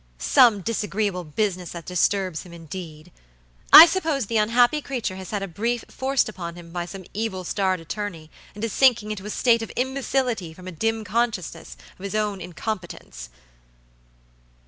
Some 0.17 0.61
disagreeable 0.61 1.23
business 1.25 1.73
that 1.73 1.85
disturbs 1.85 2.41
him, 2.41 2.53
indeed! 2.53 3.11
I 3.71 3.85
suppose 3.85 4.25
the 4.25 4.37
unhappy 4.37 4.81
creature 4.81 5.15
has 5.15 5.29
had 5.29 5.43
a 5.43 5.47
brief 5.47 5.85
forced 5.89 6.27
upon 6.27 6.55
him 6.55 6.71
by 6.71 6.87
some 6.87 7.05
evil 7.13 7.43
starred 7.43 7.79
attorney, 7.79 8.31
and 8.55 8.63
is 8.63 8.73
sinking 8.73 9.11
into 9.11 9.27
a 9.27 9.29
state 9.29 9.61
of 9.61 9.71
imbecility 9.75 10.55
from 10.55 10.67
a 10.67 10.71
dim 10.71 11.03
consciousness 11.03 11.77
of 11.99 12.03
his 12.03 12.15
own 12.15 12.41
incompetence." 12.41 13.29